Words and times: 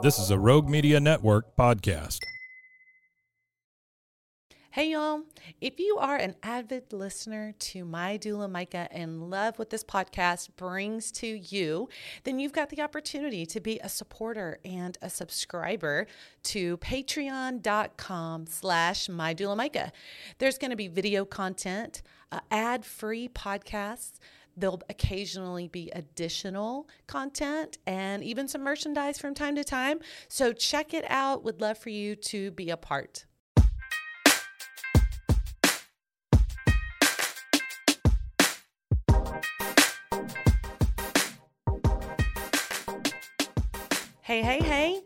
This 0.00 0.20
is 0.20 0.30
a 0.30 0.38
Rogue 0.38 0.68
Media 0.68 1.00
Network 1.00 1.56
podcast. 1.56 2.20
Hey, 4.70 4.92
y'all. 4.92 5.22
If 5.60 5.80
you 5.80 5.98
are 5.98 6.14
an 6.14 6.36
avid 6.40 6.92
listener 6.92 7.52
to 7.58 7.84
My 7.84 8.16
Doula 8.16 8.48
Micah 8.48 8.86
and 8.92 9.28
love 9.28 9.58
what 9.58 9.70
this 9.70 9.82
podcast 9.82 10.50
brings 10.54 11.10
to 11.12 11.26
you, 11.26 11.88
then 12.22 12.38
you've 12.38 12.52
got 12.52 12.70
the 12.70 12.80
opportunity 12.80 13.44
to 13.46 13.58
be 13.58 13.80
a 13.80 13.88
supporter 13.88 14.60
and 14.64 14.96
a 15.02 15.10
subscriber 15.10 16.06
to 16.44 16.76
patreon.com 16.76 18.46
slash 18.46 19.08
My 19.08 19.34
Micah. 19.40 19.90
There's 20.38 20.58
going 20.58 20.70
to 20.70 20.76
be 20.76 20.86
video 20.86 21.24
content, 21.24 22.02
uh, 22.30 22.38
ad-free 22.52 23.30
podcasts, 23.30 24.20
There'll 24.58 24.82
occasionally 24.88 25.68
be 25.68 25.88
additional 25.94 26.88
content 27.06 27.78
and 27.86 28.24
even 28.24 28.48
some 28.48 28.64
merchandise 28.64 29.16
from 29.16 29.32
time 29.32 29.54
to 29.54 29.62
time. 29.62 30.00
So 30.26 30.52
check 30.52 30.92
it 30.92 31.04
out. 31.08 31.44
Would 31.44 31.60
love 31.60 31.78
for 31.78 31.90
you 31.90 32.16
to 32.16 32.50
be 32.50 32.70
a 32.70 32.76
part. 32.76 33.24
Hey, 44.22 44.42
hey, 44.42 44.60
hey. 44.60 45.00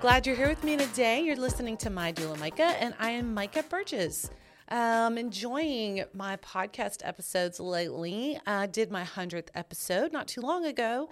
Glad 0.00 0.26
you're 0.26 0.36
here 0.36 0.48
with 0.48 0.64
me 0.64 0.76
today. 0.76 1.20
You're 1.20 1.36
listening 1.36 1.76
to 1.78 1.90
My 1.90 2.12
Doula 2.12 2.38
Micah, 2.38 2.74
and 2.80 2.94
I 2.98 3.10
am 3.10 3.34
Micah 3.34 3.64
Burgess. 3.68 4.30
Um, 4.70 5.18
enjoying 5.18 6.04
my 6.14 6.36
podcast 6.36 6.98
episodes 7.02 7.58
lately. 7.58 8.38
I 8.46 8.66
did 8.66 8.90
my 8.90 9.02
100th 9.02 9.48
episode 9.54 10.12
not 10.12 10.28
too 10.28 10.40
long 10.40 10.64
ago, 10.64 11.08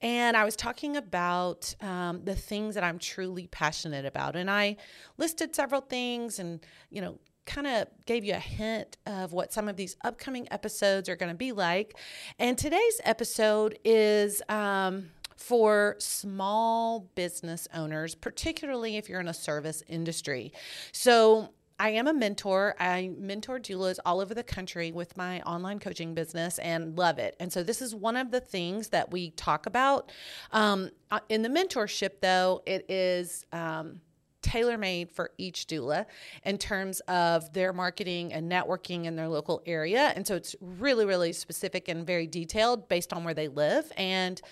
and 0.00 0.34
I 0.34 0.44
was 0.44 0.56
talking 0.56 0.96
about 0.96 1.74
um, 1.82 2.22
the 2.24 2.34
things 2.34 2.74
that 2.74 2.84
I'm 2.84 2.98
truly 2.98 3.48
passionate 3.48 4.06
about. 4.06 4.34
And 4.34 4.50
I 4.50 4.76
listed 5.18 5.54
several 5.54 5.82
things 5.82 6.38
and, 6.38 6.60
you 6.90 7.02
know, 7.02 7.18
kind 7.44 7.66
of 7.66 7.88
gave 8.06 8.24
you 8.24 8.34
a 8.34 8.38
hint 8.38 8.96
of 9.06 9.32
what 9.32 9.52
some 9.52 9.68
of 9.68 9.76
these 9.76 9.96
upcoming 10.04 10.48
episodes 10.50 11.08
are 11.08 11.16
going 11.16 11.32
to 11.32 11.36
be 11.36 11.52
like. 11.52 11.98
And 12.38 12.56
today's 12.56 13.00
episode 13.04 13.78
is. 13.84 14.42
Um, 14.48 15.10
for 15.34 15.96
small 15.98 17.10
business 17.16 17.66
owners, 17.74 18.14
particularly 18.14 18.96
if 18.96 19.08
you're 19.08 19.18
in 19.18 19.26
a 19.26 19.34
service 19.34 19.82
industry. 19.88 20.52
So, 20.92 21.50
I 21.82 21.88
am 21.88 22.06
a 22.06 22.14
mentor. 22.14 22.76
I 22.78 23.10
mentor 23.18 23.58
doulas 23.58 23.98
all 24.06 24.20
over 24.20 24.34
the 24.34 24.44
country 24.44 24.92
with 24.92 25.16
my 25.16 25.40
online 25.40 25.80
coaching 25.80 26.14
business 26.14 26.60
and 26.60 26.96
love 26.96 27.18
it. 27.18 27.34
And 27.40 27.52
so, 27.52 27.64
this 27.64 27.82
is 27.82 27.92
one 27.92 28.16
of 28.16 28.30
the 28.30 28.38
things 28.38 28.90
that 28.90 29.10
we 29.10 29.30
talk 29.30 29.66
about. 29.66 30.12
Um, 30.52 30.90
uh, 31.10 31.18
in 31.28 31.42
the 31.42 31.48
mentorship, 31.48 32.20
though, 32.20 32.62
it 32.66 32.88
is. 32.88 33.44
Um, 33.52 34.00
tailor 34.42 34.76
made 34.76 35.08
for 35.08 35.30
each 35.38 35.68
doula 35.68 36.04
in 36.44 36.58
terms 36.58 36.98
of 37.06 37.52
their 37.52 37.72
marketing 37.72 38.32
and 38.32 38.50
networking 38.50 39.04
in 39.04 39.14
their 39.14 39.28
local 39.28 39.62
area. 39.66 40.12
And 40.16 40.26
so 40.26 40.34
it's 40.34 40.56
really, 40.60 41.06
really 41.06 41.32
specific 41.32 41.86
and 41.86 42.04
very 42.04 42.26
detailed 42.26 42.88
based 42.88 43.12
on 43.12 43.22
where 43.22 43.34
they 43.34 43.46
live 43.46 43.92
and 43.96 44.42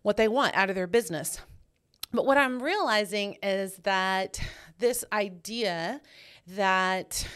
what 0.00 0.16
they 0.16 0.26
want 0.26 0.56
out 0.56 0.70
of 0.70 0.74
their 0.74 0.86
business. 0.86 1.38
But 2.14 2.24
what 2.24 2.38
I'm 2.38 2.62
realizing 2.62 3.36
is 3.42 3.76
that 3.82 4.40
this 4.78 5.04
idea 5.12 6.00
that 6.48 7.26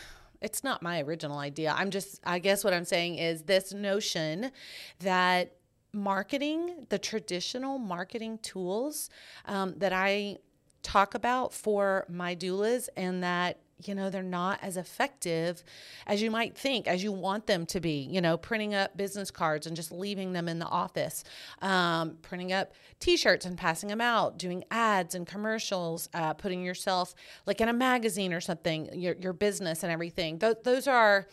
it's 0.40 0.64
not 0.64 0.82
my 0.82 1.02
original 1.02 1.38
idea. 1.38 1.74
I'm 1.76 1.90
just, 1.90 2.20
I 2.24 2.38
guess 2.38 2.64
what 2.64 2.72
I'm 2.72 2.84
saying 2.84 3.16
is 3.16 3.42
this 3.42 3.72
notion 3.72 4.52
that 5.00 5.52
marketing, 5.92 6.86
the 6.88 6.98
traditional 6.98 7.78
marketing 7.78 8.38
tools 8.38 9.10
um, 9.46 9.74
that 9.78 9.92
I 9.92 10.38
talk 10.82 11.14
about 11.14 11.52
for 11.52 12.06
my 12.08 12.34
doulas 12.34 12.88
and 12.96 13.22
that 13.22 13.58
you 13.86 13.94
know 13.94 14.10
they're 14.10 14.22
not 14.22 14.58
as 14.62 14.76
effective 14.76 15.62
as 16.06 16.22
you 16.22 16.30
might 16.30 16.56
think 16.56 16.86
as 16.86 17.02
you 17.02 17.12
want 17.12 17.46
them 17.46 17.66
to 17.66 17.80
be 17.80 18.08
you 18.10 18.20
know 18.20 18.36
printing 18.36 18.74
up 18.74 18.96
business 18.96 19.30
cards 19.30 19.66
and 19.66 19.76
just 19.76 19.92
leaving 19.92 20.32
them 20.32 20.48
in 20.48 20.58
the 20.58 20.66
office 20.66 21.24
um, 21.62 22.16
printing 22.22 22.52
up 22.52 22.72
t-shirts 22.98 23.46
and 23.46 23.56
passing 23.56 23.88
them 23.88 24.00
out 24.00 24.38
doing 24.38 24.64
ads 24.70 25.14
and 25.14 25.26
commercials 25.26 26.08
uh, 26.14 26.34
putting 26.34 26.64
yourself 26.64 27.14
like 27.46 27.60
in 27.60 27.68
a 27.68 27.72
magazine 27.72 28.32
or 28.32 28.40
something 28.40 28.88
your, 28.92 29.14
your 29.16 29.32
business 29.32 29.82
and 29.82 29.92
everything 29.92 30.38
Th- 30.38 30.56
those 30.64 30.86
are 30.86 31.26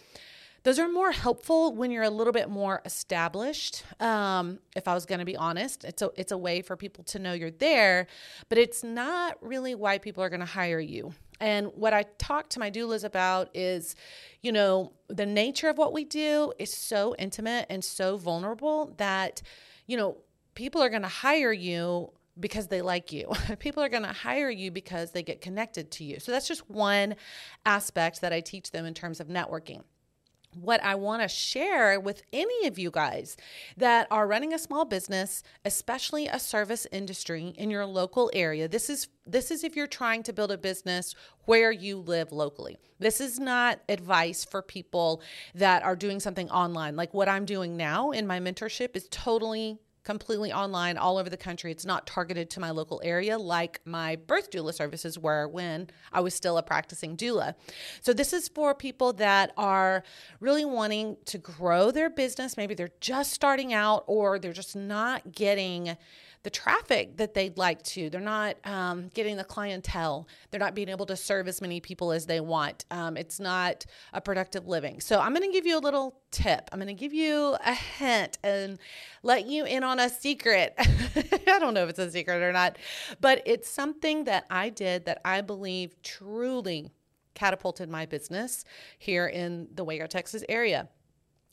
those 0.68 0.80
are 0.80 0.90
more 0.90 1.14
helpful 1.14 1.74
when 1.74 1.92
you're 1.92 2.04
a 2.04 2.10
little 2.10 2.34
bit 2.34 2.50
more 2.50 2.82
established. 2.84 3.86
Um, 4.02 4.60
if 4.76 4.86
I 4.86 4.94
was 4.94 5.06
going 5.06 5.20
to 5.20 5.26
be 5.26 5.38
honest, 5.38 5.86
it's 5.86 6.02
a 6.02 6.10
it's 6.18 6.34
a 6.34 6.38
way 6.38 6.62
for 6.62 6.76
people 6.76 7.06
to 7.06 7.20
know 7.20 7.32
you're 7.32 7.52
there, 7.52 8.08
but 8.50 8.58
it's 8.58 8.84
not 8.84 9.38
really 9.42 9.76
why 9.76 9.98
people 9.98 10.22
are 10.24 10.30
going 10.30 10.42
to 10.42 10.46
hire 10.46 10.82
you. 10.82 11.14
And 11.40 11.68
what 11.76 11.94
I 11.94 12.04
talk 12.18 12.50
to 12.50 12.60
my 12.60 12.72
doulas 12.72 13.04
about 13.04 13.50
is, 13.56 13.96
you 14.42 14.52
know, 14.52 14.94
the 15.08 15.26
nature 15.26 15.70
of 15.70 15.78
what 15.78 15.94
we 15.94 16.04
do 16.04 16.54
is 16.58 16.74
so 16.74 17.16
intimate 17.20 17.68
and 17.70 17.84
so 17.84 18.18
vulnerable 18.18 18.94
that, 18.98 19.42
you 19.86 19.98
know, 19.98 20.18
people 20.56 20.82
are 20.82 20.90
going 20.90 21.04
to 21.04 21.08
hire 21.08 21.54
you 21.54 22.12
because 22.40 22.68
they 22.68 22.82
like 22.82 23.12
you. 23.12 23.32
People 23.60 23.82
are 23.84 23.90
going 23.90 24.04
to 24.04 24.14
hire 24.14 24.50
you 24.50 24.70
because 24.70 25.12
they 25.12 25.24
get 25.24 25.42
connected 25.42 25.90
to 25.92 26.04
you. 26.04 26.20
So 26.20 26.32
that's 26.32 26.48
just 26.48 26.70
one 26.70 27.16
aspect 27.66 28.22
that 28.22 28.32
I 28.32 28.42
teach 28.42 28.72
them 28.72 28.86
in 28.86 28.94
terms 28.94 29.20
of 29.20 29.28
networking 29.28 29.82
what 30.54 30.84
I 30.84 30.96
want 30.96 31.22
to 31.22 31.28
share 31.28 32.00
with 32.00 32.24
any 32.34 32.68
of 32.68 32.80
you 32.80 32.92
guys 32.92 33.38
that 33.76 34.08
are 34.10 34.28
running 34.28 34.54
a 34.54 34.60
small 34.60 34.86
business, 34.86 35.44
especially 35.66 36.28
a 36.28 36.40
service 36.40 36.88
industry 36.92 37.54
in 37.58 37.70
your 37.70 37.86
local 37.86 38.32
area. 38.34 38.68
This 38.68 38.90
is 38.90 39.08
this 39.26 39.52
is 39.52 39.64
if 39.64 39.76
you're 39.76 39.88
trying 39.88 40.24
to 40.24 40.34
build 40.34 40.52
a 40.52 40.58
business 40.58 41.14
where 41.46 41.72
you 41.72 41.98
live 41.98 42.32
locally. 42.32 42.78
This 43.00 43.20
is 43.20 43.40
not 43.40 43.82
advice 43.90 44.46
for 44.46 44.62
people 44.62 45.22
that 45.54 45.84
are 45.84 45.96
doing 45.96 46.20
something 46.20 46.50
online. 46.50 46.96
Like 46.96 47.14
what 47.14 47.28
I'm 47.28 47.46
doing 47.46 47.76
now 47.76 48.12
in 48.12 48.26
my 48.26 48.40
mentorship 48.40 48.96
is 48.96 49.08
totally 49.12 49.80
completely 50.08 50.54
online 50.54 50.98
all 50.98 51.18
over 51.18 51.30
the 51.30 51.36
country. 51.36 51.70
It's 51.70 51.86
not 51.86 52.08
targeted 52.08 52.50
to 52.52 52.62
my 52.62 52.72
local 52.72 53.02
area 53.04 53.38
like 53.38 53.82
my 53.84 54.16
birth 54.16 54.50
doula 54.52 54.74
services 54.74 55.20
were 55.20 55.50
when 55.50 55.90
I 56.14 56.22
was 56.22 56.34
still 56.34 56.58
a 56.58 56.64
practicing 56.64 57.18
doula. 57.18 57.56
So, 58.00 58.14
this 58.14 58.32
is 58.32 58.48
for 58.48 58.74
people 58.74 59.12
that 59.14 59.52
are 59.58 60.06
really 60.40 60.64
wanting 60.64 61.18
to 61.26 61.38
grow 61.38 61.92
their 61.92 62.10
business. 62.10 62.56
Maybe 62.56 62.74
they're 62.74 62.90
just 63.02 63.34
starting 63.34 63.74
out 63.74 64.06
or 64.08 64.40
they're 64.40 64.54
just 64.54 64.78
not 64.78 65.34
getting 65.34 65.98
the 66.48 66.52
traffic 66.52 67.18
that 67.18 67.34
they'd 67.34 67.58
like 67.58 67.84
to. 67.84 68.10
They're 68.10 68.22
not 68.22 68.56
um, 68.64 69.10
getting 69.14 69.36
the 69.36 69.44
clientele. 69.44 70.30
They're 70.50 70.62
not 70.62 70.76
being 70.76 70.88
able 70.88 71.06
to 71.08 71.18
serve 71.18 71.46
as 71.46 71.60
many 71.60 71.82
people 71.82 72.14
as 72.14 72.26
they 72.26 72.40
want. 72.40 72.86
Um, 72.90 73.18
it's 73.18 73.38
not 73.38 73.86
a 74.14 74.22
productive 74.22 74.66
living. 74.66 75.02
So 75.02 75.20
I'm 75.20 75.34
going 75.34 75.46
to 75.46 75.52
give 75.52 75.66
you 75.66 75.78
a 75.78 75.84
little 75.84 76.22
tip. 76.32 76.70
I'm 76.72 76.80
going 76.80 76.88
to 76.88 76.94
give 76.94 77.14
you 77.14 77.58
a 77.66 77.74
hint 77.74 78.38
and 78.46 78.80
let 79.24 79.46
you 79.46 79.66
in 79.66 79.84
on 79.84 80.00
a 80.00 80.08
secret. 80.08 80.74
I 80.80 81.60
don't 81.60 81.74
know 81.74 81.84
if 81.84 81.90
it's 81.90 82.00
a 82.00 82.10
secret 82.10 82.42
or 82.42 82.54
not, 82.54 82.78
but 83.20 83.42
it's 83.46 83.70
something 83.70 84.24
that 84.24 84.46
I 84.50 84.70
did 84.70 85.04
that 85.04 85.20
I 85.26 85.42
believe 85.42 86.02
truly 86.02 86.92
catapulted 87.34 87.90
my 87.90 88.06
business 88.06 88.64
here 89.00 89.28
in 89.28 89.68
the 89.76 89.84
Waco, 89.84 90.08
Texas 90.08 90.46
area. 90.48 90.88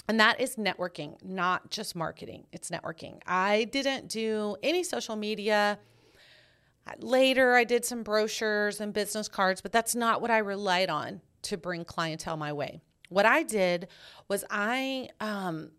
And 0.07 0.21
that 0.21 0.41
is 0.41 0.57
networking, 0.57 1.23
not 1.25 1.71
just 1.71 1.97
marketing. 1.97 2.45
It's 2.53 2.71
networking. 2.71 3.21
I 3.27 3.65
didn't 3.65 4.09
do 4.09 4.57
any 4.63 4.83
social 4.83 5.17
media. 5.17 5.79
Later, 6.99 7.55
I 7.55 7.65
did 7.65 7.85
some 7.85 8.03
brochures 8.03 8.81
and 8.81 8.93
business 8.93 9.29
cards, 9.29 9.63
but 9.63 9.73
that's 9.73 9.95
not 9.95 10.21
what 10.21 10.31
I 10.31 10.39
relied 10.39 10.91
on 10.91 11.23
to 11.43 11.57
bring 11.57 11.85
clientele 11.85 12.37
my 12.37 12.53
way. 12.53 12.83
What 13.09 13.25
I 13.25 13.43
did 13.43 13.89
was 14.29 14.45
I 14.51 15.09
um, 15.21 15.71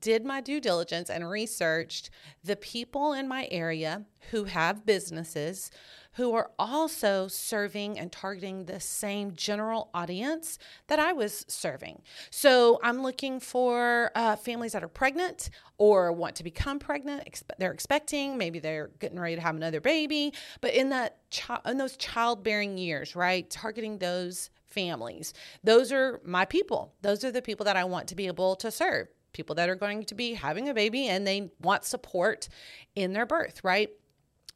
did 0.00 0.24
my 0.24 0.40
due 0.40 0.60
diligence 0.60 1.08
and 1.10 1.28
researched 1.28 2.10
the 2.42 2.56
people 2.56 3.12
in 3.12 3.28
my 3.28 3.48
area 3.50 4.04
who 4.30 4.44
have 4.44 4.84
businesses 4.84 5.70
who 6.16 6.32
are 6.32 6.50
also 6.58 7.28
serving 7.28 7.98
and 7.98 8.10
targeting 8.10 8.64
the 8.64 8.80
same 8.80 9.34
general 9.34 9.90
audience 9.92 10.58
that 10.86 10.98
I 10.98 11.12
was 11.12 11.44
serving. 11.46 12.00
So 12.30 12.80
I'm 12.82 13.02
looking 13.02 13.38
for 13.38 14.10
uh, 14.14 14.36
families 14.36 14.72
that 14.72 14.82
are 14.82 14.88
pregnant 14.88 15.50
or 15.76 16.10
want 16.12 16.34
to 16.36 16.44
become 16.44 16.78
pregnant. 16.78 17.30
Expe- 17.30 17.50
they're 17.58 17.72
expecting, 17.72 18.38
maybe 18.38 18.58
they're 18.58 18.90
getting 18.98 19.20
ready 19.20 19.36
to 19.36 19.42
have 19.42 19.56
another 19.56 19.80
baby, 19.80 20.32
but 20.62 20.72
in 20.72 20.88
that 20.88 21.18
chi- 21.30 21.60
in 21.66 21.76
those 21.76 21.98
childbearing 21.98 22.78
years, 22.78 23.14
right? 23.14 23.48
Targeting 23.50 23.98
those 23.98 24.48
families. 24.64 25.34
Those 25.64 25.92
are 25.92 26.22
my 26.24 26.46
people. 26.46 26.94
Those 27.02 27.24
are 27.24 27.30
the 27.30 27.42
people 27.42 27.64
that 27.64 27.76
I 27.76 27.84
want 27.84 28.08
to 28.08 28.14
be 28.14 28.26
able 28.26 28.56
to 28.56 28.70
serve. 28.70 29.08
People 29.36 29.54
that 29.56 29.68
are 29.68 29.74
going 29.74 30.04
to 30.04 30.14
be 30.14 30.32
having 30.32 30.68
a 30.70 30.74
baby 30.74 31.08
and 31.08 31.26
they 31.26 31.50
want 31.60 31.84
support 31.84 32.48
in 32.94 33.12
their 33.12 33.26
birth, 33.26 33.62
right? 33.62 33.90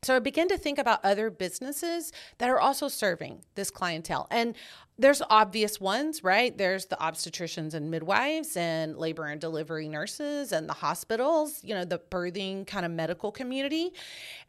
So 0.02 0.16
I 0.16 0.18
began 0.18 0.48
to 0.48 0.56
think 0.56 0.78
about 0.78 1.04
other 1.04 1.28
businesses 1.28 2.10
that 2.38 2.48
are 2.48 2.58
also 2.58 2.88
serving 2.88 3.44
this 3.54 3.70
clientele. 3.70 4.26
And 4.30 4.56
there's 4.98 5.20
obvious 5.28 5.78
ones, 5.78 6.24
right? 6.24 6.56
There's 6.56 6.86
the 6.86 6.96
obstetricians 6.96 7.74
and 7.74 7.90
midwives 7.90 8.56
and 8.56 8.96
labor 8.96 9.26
and 9.26 9.38
delivery 9.38 9.88
nurses 9.88 10.52
and 10.52 10.66
the 10.66 10.72
hospitals, 10.72 11.62
you 11.62 11.74
know, 11.74 11.84
the 11.84 11.98
birthing 11.98 12.66
kind 12.66 12.86
of 12.86 12.92
medical 12.92 13.30
community. 13.30 13.92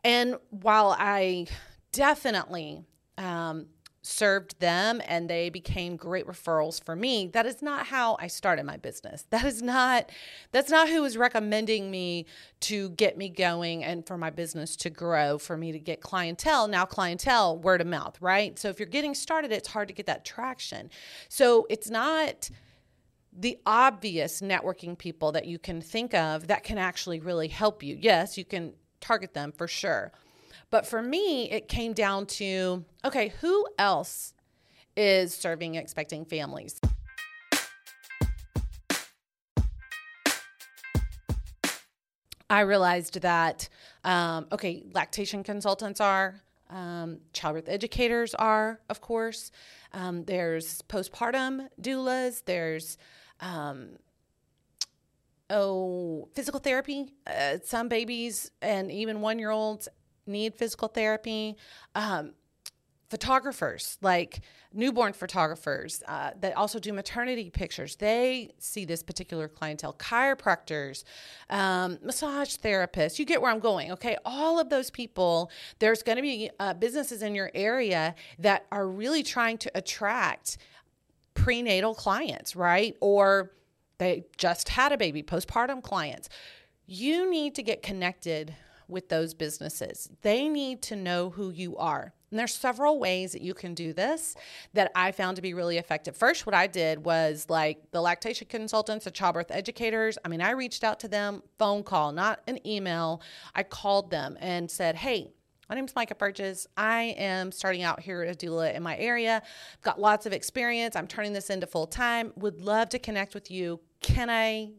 And 0.05 0.37
while 0.49 0.95
I 0.97 1.47
definitely 1.91 2.85
um, 3.17 3.67
served 4.01 4.59
them 4.59 5.01
and 5.05 5.29
they 5.29 5.49
became 5.49 5.95
great 5.95 6.25
referrals 6.25 6.83
for 6.83 6.95
me. 6.95 7.27
That 7.27 7.45
is 7.45 7.61
not 7.61 7.87
how 7.87 8.17
i 8.19 8.27
started 8.27 8.65
my 8.65 8.77
business. 8.77 9.25
That 9.31 9.45
is 9.45 9.61
not 9.61 10.09
that's 10.51 10.69
not 10.69 10.89
who 10.89 11.01
was 11.01 11.17
recommending 11.17 11.89
me 11.89 12.25
to 12.61 12.89
get 12.91 13.17
me 13.17 13.29
going 13.29 13.83
and 13.83 14.05
for 14.05 14.17
my 14.17 14.29
business 14.29 14.75
to 14.77 14.89
grow 14.89 15.37
for 15.37 15.55
me 15.55 15.71
to 15.71 15.79
get 15.79 16.01
clientele 16.01 16.67
now 16.67 16.85
clientele 16.85 17.57
word 17.57 17.81
of 17.81 17.87
mouth 17.87 18.17
right? 18.21 18.57
So 18.57 18.69
if 18.69 18.79
you're 18.79 18.87
getting 18.87 19.13
started 19.13 19.51
it's 19.51 19.69
hard 19.69 19.87
to 19.87 19.93
get 19.93 20.07
that 20.07 20.25
traction. 20.25 20.89
So 21.29 21.67
it's 21.69 21.89
not 21.89 22.49
the 23.33 23.57
obvious 23.65 24.41
networking 24.41 24.97
people 24.97 25.31
that 25.31 25.45
you 25.45 25.57
can 25.57 25.79
think 25.81 26.13
of 26.13 26.47
that 26.47 26.63
can 26.63 26.77
actually 26.77 27.19
really 27.19 27.47
help 27.47 27.83
you. 27.83 27.97
Yes 27.99 28.37
you 28.37 28.45
can 28.45 28.73
target 28.99 29.33
them 29.33 29.51
for 29.51 29.67
sure 29.67 30.11
but 30.71 30.87
for 30.87 31.01
me, 31.01 31.51
it 31.51 31.67
came 31.67 31.93
down 31.93 32.25
to 32.25 32.83
okay, 33.05 33.33
who 33.41 33.67
else 33.77 34.33
is 34.95 35.33
serving 35.33 35.75
expecting 35.75 36.25
families? 36.25 36.79
I 42.49 42.61
realized 42.61 43.21
that, 43.21 43.69
um, 44.03 44.47
okay, 44.51 44.83
lactation 44.93 45.41
consultants 45.41 46.01
are, 46.01 46.41
um, 46.69 47.19
childbirth 47.31 47.69
educators 47.69 48.35
are, 48.35 48.81
of 48.89 48.99
course. 48.99 49.51
Um, 49.93 50.25
there's 50.25 50.81
postpartum 50.83 51.69
doulas. 51.81 52.43
There's, 52.43 52.97
um, 53.39 53.91
oh, 55.49 56.27
physical 56.33 56.59
therapy. 56.59 57.13
Uh, 57.25 57.59
some 57.63 57.87
babies 57.87 58.51
and 58.61 58.91
even 58.91 59.21
one 59.21 59.39
year 59.39 59.51
olds 59.51 59.87
need 60.31 60.55
physical 60.55 60.87
therapy. 60.87 61.57
Um, 61.95 62.33
photographers, 63.11 63.97
like 64.01 64.39
newborn 64.73 65.11
photographers 65.11 66.01
uh, 66.07 66.31
that 66.39 66.55
also 66.55 66.79
do 66.79 66.93
maternity 66.93 67.49
pictures, 67.49 67.97
they 67.97 68.49
see 68.57 68.85
this 68.85 69.03
particular 69.03 69.49
clientele. 69.49 69.93
Chiropractors, 69.95 71.03
um, 71.49 71.99
massage 72.01 72.55
therapists, 72.55 73.19
you 73.19 73.25
get 73.25 73.41
where 73.41 73.51
I'm 73.51 73.59
going, 73.59 73.91
okay? 73.91 74.15
All 74.23 74.59
of 74.59 74.69
those 74.69 74.89
people, 74.89 75.51
there's 75.79 76.03
going 76.03 76.15
to 76.15 76.21
be 76.21 76.49
uh, 76.57 76.73
businesses 76.73 77.21
in 77.21 77.35
your 77.35 77.51
area 77.53 78.15
that 78.39 78.65
are 78.71 78.87
really 78.87 79.23
trying 79.23 79.57
to 79.57 79.71
attract 79.75 80.57
prenatal 81.33 81.93
clients, 81.93 82.55
right? 82.55 82.95
Or 83.01 83.51
they 83.97 84.23
just 84.37 84.69
had 84.69 84.93
a 84.93 84.97
baby, 84.97 85.21
postpartum 85.21 85.83
clients. 85.83 86.29
You 86.85 87.29
need 87.29 87.55
to 87.55 87.63
get 87.63 87.83
connected 87.83 88.55
with 88.91 89.09
those 89.09 89.33
businesses. 89.33 90.09
They 90.21 90.47
need 90.47 90.81
to 90.83 90.95
know 90.95 91.31
who 91.31 91.49
you 91.49 91.77
are. 91.77 92.13
And 92.29 92.39
there's 92.39 92.53
several 92.55 92.97
ways 92.97 93.33
that 93.33 93.41
you 93.41 93.53
can 93.53 93.73
do 93.73 93.91
this 93.91 94.35
that 94.73 94.91
I 94.95 95.11
found 95.11 95.35
to 95.35 95.41
be 95.41 95.53
really 95.53 95.77
effective. 95.77 96.15
First, 96.15 96.45
what 96.45 96.55
I 96.55 96.67
did 96.67 97.03
was 97.03 97.47
like 97.49 97.91
the 97.91 98.01
lactation 98.01 98.47
consultants, 98.49 99.03
the 99.05 99.11
childbirth 99.11 99.51
educators. 99.51 100.17
I 100.23 100.29
mean, 100.29 100.41
I 100.41 100.51
reached 100.51 100.83
out 100.83 100.99
to 101.01 101.09
them, 101.09 101.43
phone 101.59 101.83
call, 101.83 102.13
not 102.13 102.41
an 102.47 102.65
email. 102.65 103.21
I 103.53 103.63
called 103.63 104.11
them 104.11 104.37
and 104.39 104.71
said, 104.71 104.95
hey, 104.95 105.31
my 105.69 105.75
name 105.75 105.85
is 105.85 105.95
Micah 105.95 106.15
Burgess. 106.15 106.67
I 106.75 107.15
am 107.17 107.51
starting 107.51 107.83
out 107.83 108.01
here 108.01 108.23
at 108.23 108.39
doula 108.39 108.75
in 108.75 108.83
my 108.83 108.97
area. 108.97 109.41
I've 109.43 109.81
got 109.81 109.99
lots 109.99 110.25
of 110.25 110.33
experience. 110.33 110.95
I'm 110.95 111.07
turning 111.07 111.33
this 111.33 111.49
into 111.49 111.67
full 111.67 111.87
time. 111.87 112.31
Would 112.37 112.61
love 112.61 112.89
to 112.89 112.99
connect 112.99 113.33
with 113.33 113.51
you. 113.51 113.79
Can 114.01 114.29
I 114.29 114.71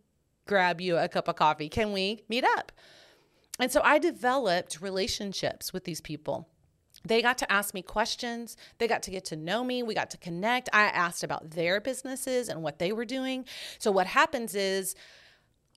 grab 0.47 0.81
you 0.81 0.97
a 0.99 1.09
cup 1.09 1.29
of 1.29 1.37
coffee? 1.37 1.69
Can 1.69 1.93
we 1.93 2.25
meet 2.29 2.45
up? 2.45 2.73
And 3.59 3.71
so 3.71 3.81
I 3.85 3.99
developed 3.99 4.81
relationships 4.81 5.73
with 5.73 5.85
these 5.85 6.01
people. 6.01 6.49
They 7.05 7.21
got 7.21 7.39
to 7.39 7.53
ask 7.53 7.75
me 7.75 7.83
questions. 7.83 8.57
They 8.79 8.87
got 8.87 9.03
to 9.05 9.11
get 9.11 9.25
to 9.27 9.37
know 9.37 9.65
me. 9.65 9.83
We 9.83 9.95
got 9.95 10.11
to 10.11 10.19
connect. 10.19 10.69
I 10.73 10.85
asked 10.85 11.25
about 11.25 11.51
their 11.51 11.81
businesses 11.81 12.49
and 12.49 12.63
what 12.63 12.79
they 12.79 12.93
were 12.93 13.05
doing. 13.05 13.45
So, 13.79 13.91
what 13.91 14.07
happens 14.07 14.55
is 14.55 14.95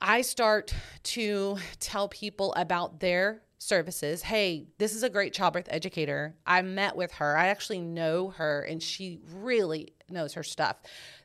I 0.02 0.22
start 0.22 0.74
to 1.04 1.58
tell 1.80 2.08
people 2.10 2.54
about 2.54 3.00
their 3.00 3.42
services. 3.58 4.22
Hey, 4.22 4.68
this 4.78 4.94
is 4.94 5.04
a 5.04 5.10
great 5.10 5.34
childbirth 5.34 5.68
educator. 5.70 6.36
I 6.46 6.62
met 6.62 6.96
with 6.96 7.14
her. 7.14 7.36
I 7.38 7.48
actually 7.48 7.82
know 7.82 8.30
her, 8.32 8.62
and 8.62 8.82
she 8.82 9.20
really 9.34 9.94
knows 10.10 10.34
her 10.34 10.44
stuff. 10.44 10.78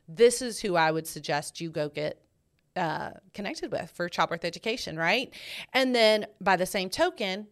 This 0.07 0.41
is 0.41 0.59
who 0.59 0.75
I 0.75 0.91
would 0.91 1.07
suggest 1.07 1.61
you 1.61 1.69
go 1.69 1.89
get 1.89 2.21
uh, 2.75 3.11
connected 3.33 3.71
with 3.71 3.91
for 3.91 4.07
childbirth 4.09 4.45
education, 4.45 4.97
right? 4.97 5.33
And 5.73 5.95
then 5.95 6.27
by 6.39 6.55
the 6.55 6.65
same 6.65 6.89
token, 6.89 7.47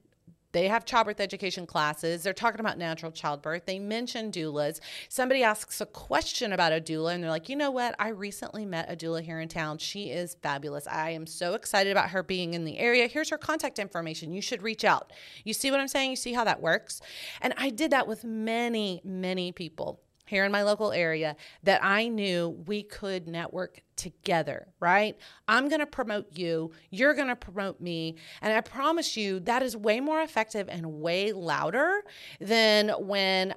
they 0.52 0.68
have 0.68 0.84
childbirth 0.84 1.20
education 1.20 1.68
classes. 1.68 2.24
They're 2.24 2.34
talking 2.34 2.60
about 2.60 2.78
natural 2.78 3.12
childbirth. 3.12 3.66
They 3.66 3.78
mention 3.78 4.32
doulas. 4.32 4.80
Somebody 5.08 5.44
asks 5.44 5.80
a 5.80 5.86
question 5.86 6.54
about 6.54 6.74
a 6.74 6.82
doula, 6.82 7.14
and 7.14 7.24
they're 7.24 7.30
like, 7.30 7.50
you 7.50 7.56
know 7.56 7.70
what? 7.70 7.96
I 8.00 8.10
recently 8.10 8.66
met 8.66 8.92
a 8.92 8.96
doula 8.96 9.22
here 9.22 9.40
in 9.40 9.48
town. 9.48 9.78
She 9.78 10.10
is 10.10 10.36
fabulous. 10.42 10.88
I 10.88 11.12
am 11.12 11.28
so 11.28 11.54
excited 11.54 11.92
about 11.92 12.10
her 12.10 12.24
being 12.24 12.56
in 12.56 12.66
the 12.66 12.80
area. 12.80 13.08
Here's 13.08 13.30
her 13.30 13.38
contact 13.38 13.78
information. 13.78 14.34
You 14.34 14.42
should 14.42 14.64
reach 14.64 14.84
out. 14.84 15.14
You 15.44 15.54
see 15.54 15.70
what 15.70 15.80
I'm 15.80 15.88
saying? 15.88 16.10
You 16.10 16.16
see 16.16 16.34
how 16.34 16.46
that 16.46 16.62
works? 16.62 17.00
And 17.42 17.54
I 17.58 17.70
did 17.70 17.92
that 17.92 18.08
with 18.08 18.24
many, 18.24 19.02
many 19.04 19.52
people 19.52 20.02
here 20.30 20.46
in 20.46 20.52
my 20.52 20.62
local 20.62 20.92
area 20.92 21.36
that 21.64 21.84
I 21.84 22.08
knew 22.08 22.50
we 22.68 22.84
could 22.84 23.28
network 23.28 23.82
together, 23.96 24.68
right? 24.80 25.18
I'm 25.48 25.68
going 25.70 25.80
to 25.80 25.88
promote 25.88 26.38
you, 26.38 26.72
you're 26.92 27.16
going 27.16 27.30
to 27.30 27.36
promote 27.36 27.82
me, 27.82 28.16
and 28.42 28.54
I 28.54 28.62
promise 28.62 29.18
you 29.18 29.40
that 29.42 29.64
is 29.64 29.76
way 29.76 30.00
more 30.00 30.22
effective 30.22 30.70
and 30.70 31.02
way 31.02 31.34
louder 31.34 32.04
than 32.40 32.90
when 32.90 33.56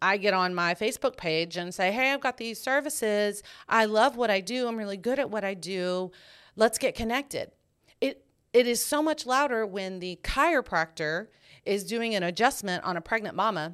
I 0.00 0.16
get 0.16 0.32
on 0.32 0.54
my 0.54 0.74
Facebook 0.74 1.16
page 1.16 1.56
and 1.56 1.74
say, 1.74 1.92
"Hey, 1.92 2.12
I've 2.12 2.20
got 2.20 2.36
these 2.38 2.60
services. 2.60 3.42
I 3.68 3.84
love 3.84 4.16
what 4.16 4.30
I 4.30 4.40
do. 4.40 4.68
I'm 4.68 4.76
really 4.76 4.96
good 4.96 5.18
at 5.18 5.30
what 5.30 5.44
I 5.44 5.54
do. 5.54 6.12
Let's 6.54 6.78
get 6.78 6.94
connected." 6.94 7.52
It 8.00 8.24
it 8.52 8.66
is 8.66 8.84
so 8.84 9.02
much 9.02 9.26
louder 9.26 9.66
when 9.66 10.00
the 10.00 10.18
chiropractor 10.22 11.28
is 11.64 11.84
doing 11.84 12.14
an 12.14 12.22
adjustment 12.22 12.84
on 12.84 12.96
a 12.96 13.00
pregnant 13.00 13.36
mama 13.36 13.72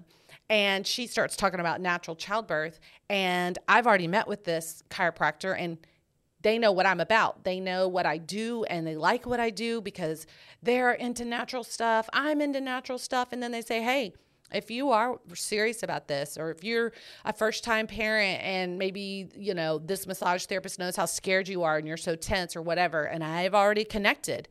and 0.52 0.86
she 0.86 1.06
starts 1.06 1.34
talking 1.34 1.60
about 1.60 1.80
natural 1.80 2.14
childbirth 2.14 2.78
and 3.08 3.58
i've 3.68 3.86
already 3.86 4.06
met 4.06 4.28
with 4.28 4.44
this 4.44 4.82
chiropractor 4.90 5.56
and 5.58 5.78
they 6.42 6.58
know 6.58 6.72
what 6.72 6.86
i'm 6.86 7.00
about. 7.00 7.44
They 7.44 7.60
know 7.60 7.88
what 7.88 8.04
i 8.04 8.18
do 8.18 8.64
and 8.64 8.86
they 8.86 8.96
like 8.96 9.26
what 9.26 9.40
i 9.40 9.50
do 9.50 9.80
because 9.80 10.26
they're 10.62 10.92
into 10.92 11.24
natural 11.24 11.64
stuff. 11.64 12.08
I'm 12.12 12.40
into 12.40 12.60
natural 12.60 12.98
stuff. 12.98 13.32
And 13.32 13.42
then 13.42 13.52
they 13.52 13.62
say 13.62 13.82
hey 13.82 14.12
if 14.52 14.70
you 14.70 14.90
are 14.90 15.18
serious 15.34 15.82
about 15.82 16.08
this 16.08 16.36
or 16.36 16.50
if 16.50 16.62
you're 16.62 16.92
a 17.24 17.32
first 17.32 17.64
time 17.64 17.86
parent 17.86 18.42
and 18.42 18.78
maybe 18.78 19.28
you 19.34 19.54
know 19.54 19.78
this 19.78 20.06
massage 20.06 20.44
therapist 20.44 20.78
knows 20.78 20.94
how 20.94 21.06
scared 21.06 21.48
you 21.48 21.62
are 21.62 21.78
and 21.78 21.88
you're 21.88 21.96
so 21.96 22.14
tense 22.14 22.54
or 22.54 22.60
whatever 22.60 23.04
and 23.04 23.24
i've 23.24 23.54
already 23.54 23.82
connected 23.82 24.48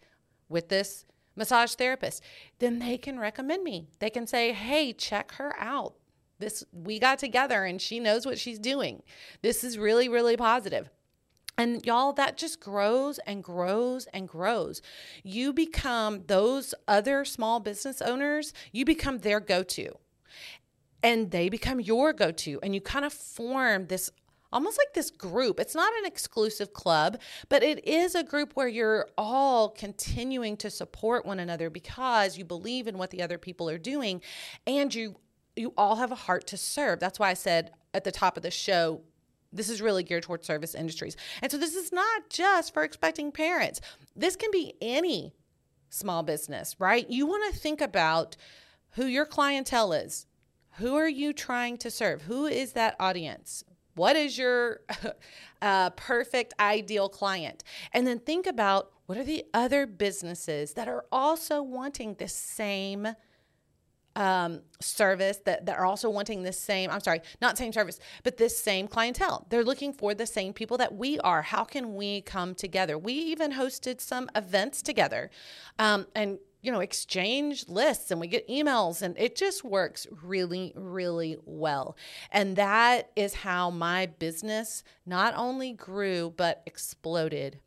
with 0.50 0.70
this 0.70 1.06
massage 1.36 1.74
therapist, 1.74 2.24
then 2.60 2.80
they 2.80 2.98
can 2.98 3.20
recommend 3.20 3.64
me. 3.64 3.88
They 4.00 4.10
can 4.10 4.28
say, 4.28 4.54
"Hey, 4.54 4.94
check 4.94 5.34
her 5.34 5.56
out. 5.60 5.96
This 6.40 6.64
we 6.72 7.00
got 7.00 7.20
together 7.20 7.66
and 7.66 7.82
she 7.82 8.00
knows 8.00 8.26
what 8.26 8.40
she's 8.40 8.60
doing. 8.60 9.04
This 9.42 9.64
is 9.64 9.78
really 9.78 10.10
really 10.10 10.38
positive." 10.38 10.90
And 11.58 11.86
y'all, 11.86 12.14
that 12.14 12.38
just 12.38 12.60
grows 12.60 13.20
and 13.20 13.44
grows 13.44 14.08
and 14.08 14.28
grows. 14.28 14.82
You 15.24 15.54
become 15.54 16.24
those 16.28 16.74
other 16.88 17.26
small 17.26 17.60
business 17.60 18.02
owners, 18.02 18.54
you 18.72 18.86
become 18.86 19.20
their 19.20 19.40
go 19.40 19.62
to. 19.64 19.98
And 21.04 21.32
they 21.32 21.50
become 21.50 21.80
your 21.80 22.14
go 22.14 22.32
to. 22.32 22.60
And 22.64 22.74
you 22.74 22.82
kind 22.82 23.06
of 23.06 23.14
form 23.14 23.88
this 23.88 24.12
almost 24.52 24.78
like 24.78 24.94
this 24.94 25.12
group. 25.12 25.60
It's 25.60 25.76
not 25.76 25.92
an 26.00 26.06
exclusive 26.06 26.74
club, 26.74 27.20
but 27.50 27.64
it 27.64 27.88
is 27.88 28.16
a 28.16 28.24
group 28.24 28.54
where 28.54 28.68
you're 28.68 29.08
all 29.18 29.70
continuing 29.70 30.58
to 30.58 30.70
support 30.70 31.26
one 31.26 31.40
another 31.40 31.70
because 31.70 32.38
you 32.38 32.46
believe 32.46 32.88
in 32.88 32.98
what 32.98 33.12
the 33.12 33.22
other 33.22 33.38
people 33.38 33.70
are 33.70 33.78
doing 33.78 34.22
and 34.68 34.94
you 34.94 35.16
you 35.56 35.74
all 35.78 35.98
have 35.98 36.14
a 36.14 36.16
heart 36.16 36.48
to 36.48 36.58
serve. 36.58 37.00
That's 37.00 37.20
why 37.20 37.30
I 37.30 37.34
said 37.34 37.72
at 37.94 38.06
the 38.06 38.12
top 38.12 38.38
of 38.38 38.44
the 38.44 38.52
show 38.52 39.02
this 39.54 39.70
is 39.70 39.82
really 39.82 40.04
geared 40.04 40.24
towards 40.24 40.48
service 40.48 40.76
industries. 40.76 41.18
And 41.42 41.52
so 41.52 41.58
this 41.58 41.76
is 41.76 41.92
not 41.92 42.30
just 42.30 42.74
for 42.74 42.84
expecting 42.84 43.32
parents. 43.32 43.82
This 44.16 44.36
can 44.36 44.50
be 44.52 44.76
any 44.82 45.34
small 45.90 46.24
business, 46.24 46.76
right? 46.80 47.10
You 47.10 47.26
want 47.26 47.54
to 47.54 47.60
think 47.60 47.82
about 47.82 48.38
who 48.92 49.06
your 49.06 49.26
clientele 49.26 49.94
is. 49.94 50.26
Who 50.78 50.96
are 50.96 51.10
you 51.10 51.34
trying 51.34 51.78
to 51.80 51.92
serve? 51.92 52.24
Who 52.24 52.46
is 52.46 52.74
that 52.74 52.96
audience? 53.00 53.66
What 53.96 54.16
is 54.16 54.38
your 54.38 54.82
uh, 55.62 55.90
perfect 55.92 56.54
ideal 56.60 57.10
client? 57.10 57.64
And 57.94 58.06
then 58.08 58.20
think 58.20 58.48
about 58.48 58.92
what 59.06 59.18
are 59.18 59.24
the 59.24 59.46
other 59.54 59.86
businesses 59.86 60.74
that 60.74 60.88
are 60.88 61.06
also 61.12 61.62
wanting 61.62 62.16
the 62.16 62.28
same 62.28 63.08
um, 64.16 64.62
service 64.82 65.38
that, 65.46 65.66
that 65.66 65.78
are 65.78 65.86
also 65.86 66.10
wanting 66.10 66.44
the 66.44 66.54
same, 66.54 66.90
I'm 66.90 67.00
sorry, 67.00 67.22
not 67.42 67.58
same 67.58 67.72
service, 67.72 68.00
but 68.24 68.38
this 68.38 68.58
same 68.58 68.88
clientele. 68.88 69.46
They're 69.50 69.64
looking 69.64 69.94
for 69.94 70.14
the 70.14 70.26
same 70.26 70.54
people 70.54 70.78
that 70.78 70.96
we 70.96 71.20
are. 71.20 71.42
How 71.42 71.64
can 71.64 71.96
we 71.96 72.22
come 72.22 72.54
together? 72.56 72.98
We 72.98 73.14
even 73.14 73.54
hosted 73.54 74.02
some 74.02 74.30
events 74.36 74.82
together 74.82 75.30
um, 75.80 76.08
and, 76.16 76.40
you 76.62 76.72
know, 76.72 76.80
exchange 76.80 77.68
lists 77.68 78.12
and 78.12 78.20
we 78.20 78.28
get 78.28 78.48
emails 78.48 79.02
and 79.02 79.18
it 79.18 79.36
just 79.36 79.64
works 79.64 80.08
really, 80.24 80.74
really 80.76 81.38
well. 81.46 81.96
And 82.32 82.56
that 82.56 83.12
is 83.16 83.34
how 83.34 83.70
my 83.70 84.06
business 84.06 84.84
not 85.06 85.34
only 85.36 85.74
grew, 85.74 86.34
but 86.36 86.62
exploded 86.66 87.60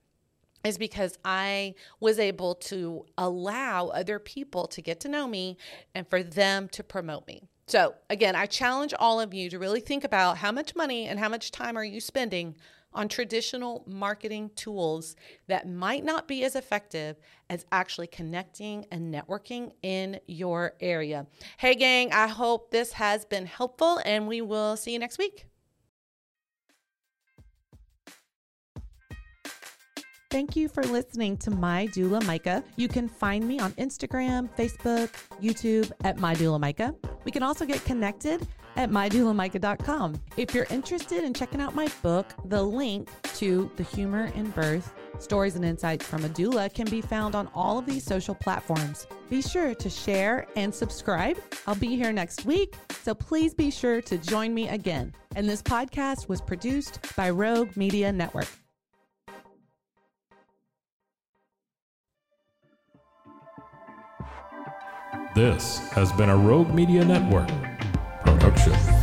is 0.65 0.79
because 0.79 1.19
I 1.25 1.75
was 2.01 2.19
able 2.19 2.55
to 2.55 3.05
allow 3.19 3.89
other 3.89 4.19
people 4.19 4.67
to 4.69 4.81
get 4.81 5.01
to 5.01 5.09
know 5.09 5.29
me 5.29 5.59
and 5.95 6.09
for 6.09 6.23
them 6.23 6.69
to 6.71 6.83
promote 6.83 7.27
me. 7.27 7.43
So, 7.67 7.95
again, 8.11 8.37
I 8.37 8.47
challenge 8.47 8.93
all 8.99 9.21
of 9.21 9.33
you 9.33 9.49
to 9.51 9.59
really 9.59 9.81
think 9.81 10.05
about 10.05 10.39
how 10.39 10.53
much 10.53 10.77
money 10.77 11.07
and 11.07 11.19
how 11.19 11.29
much 11.29 11.51
time 11.51 11.79
are 11.79 11.85
you 11.85 12.01
spending 12.01 12.57
on 12.95 13.09
traditional 13.09 13.85
marketing 13.87 14.51
tools 14.57 15.17
that 15.49 15.69
might 15.69 16.05
not 16.05 16.29
be 16.29 16.45
as 16.45 16.55
effective 16.55 17.17
as 17.51 17.67
actually 17.73 18.07
connecting 18.07 18.87
and 18.91 19.13
networking 19.13 19.73
in 19.83 20.21
your 20.27 20.75
area. 20.81 21.27
Hey, 21.59 21.75
gang, 21.75 22.13
I 22.13 22.29
hope 22.29 22.71
this 22.71 22.93
has 22.93 23.25
been 23.25 23.47
helpful 23.47 24.01
and 24.05 24.29
we 24.29 24.41
will 24.41 24.77
see 24.77 24.93
you 24.93 24.99
next 24.99 25.19
week. 25.19 25.47
Thank 30.31 30.57
you 30.57 30.69
for 30.69 30.83
listening 30.83 31.37
to 31.39 31.53
My 31.53 31.87
Doula 31.95 32.27
Micah. 32.27 32.65
You 32.75 32.89
can 32.89 33.09
find 33.09 33.47
me 33.47 33.61
on 33.61 33.71
Instagram, 33.75 34.51
Facebook, 34.57 35.09
YouTube 35.41 35.93
at 36.03 36.19
My 36.19 36.35
Doula 36.35 36.59
Micah. 36.59 36.93
We 37.25 37.31
can 37.31 37.45
also 37.45 37.65
get 37.65 37.85
connected 37.85 38.45
at 38.77 38.91
mydoulamicah.com. 38.91 40.21
If 40.37 40.55
you're 40.55 40.67
interested 40.71 41.25
in 41.25 41.35
checking 41.35 41.61
out 41.61 41.75
my 41.75 41.89
book, 42.03 42.27
the 42.47 42.63
link 42.63 43.09
to 43.37 43.71
The 43.77 43.83
Humor 43.83 44.33
in 44.35 44.51
Birth 44.51 44.93
Stories 45.19 45.57
and 45.57 45.65
Insights 45.65 46.07
from 46.07 46.25
a 46.25 46.29
Doula 46.29 46.73
can 46.73 46.89
be 46.89 47.01
found 47.01 47.35
on 47.35 47.49
all 47.55 47.79
of 47.79 47.87
these 47.87 48.05
social 48.05 48.35
platforms. 48.35 49.07
Be 49.31 49.43
sure 49.43 49.75
to 49.75 49.91
share 49.91 50.47
and 50.57 50.75
subscribe. 50.75 51.39
I'll 51.67 51.75
be 51.75 51.97
here 51.97 52.13
next 52.13 52.45
week, 52.45 52.75
so 53.03 53.15
please 53.15 53.55
be 53.55 53.71
sure 53.71 54.01
to 54.03 54.19
join 54.19 54.53
me 54.55 54.69
again. 54.69 55.15
And 55.37 55.49
this 55.49 55.63
podcast 55.63 56.29
was 56.29 56.41
produced 56.41 57.01
by 57.17 57.31
Rogue 57.31 57.77
Media 57.77 58.13
Network. 58.13 58.49
This 65.35 65.79
has 65.91 66.13
been 66.13 66.31
a 66.31 66.37
Rogue 66.37 66.73
Media 66.73 67.05
Network 67.05 67.51
еще. 68.67 68.94